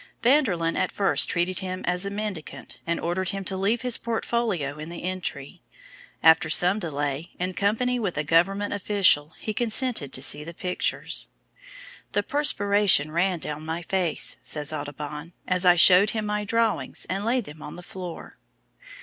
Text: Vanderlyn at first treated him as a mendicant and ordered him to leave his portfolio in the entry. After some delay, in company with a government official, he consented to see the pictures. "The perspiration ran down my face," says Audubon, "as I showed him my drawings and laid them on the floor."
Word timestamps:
Vanderlyn 0.23 0.75
at 0.75 0.91
first 0.91 1.29
treated 1.29 1.59
him 1.59 1.83
as 1.85 2.07
a 2.07 2.09
mendicant 2.09 2.79
and 2.87 2.99
ordered 2.99 3.29
him 3.29 3.43
to 3.45 3.55
leave 3.55 3.81
his 3.81 3.99
portfolio 3.99 4.79
in 4.79 4.89
the 4.89 5.03
entry. 5.03 5.61
After 6.23 6.49
some 6.49 6.79
delay, 6.79 7.29
in 7.37 7.53
company 7.53 7.99
with 7.99 8.17
a 8.17 8.23
government 8.23 8.73
official, 8.73 9.35
he 9.37 9.53
consented 9.53 10.11
to 10.13 10.23
see 10.23 10.43
the 10.43 10.55
pictures. 10.55 11.29
"The 12.13 12.23
perspiration 12.23 13.11
ran 13.11 13.37
down 13.37 13.63
my 13.63 13.83
face," 13.83 14.37
says 14.43 14.73
Audubon, 14.73 15.33
"as 15.47 15.67
I 15.67 15.75
showed 15.75 16.09
him 16.09 16.25
my 16.25 16.45
drawings 16.45 17.05
and 17.07 17.23
laid 17.23 17.43
them 17.45 17.61
on 17.61 17.75
the 17.75 17.83
floor." 17.83 18.39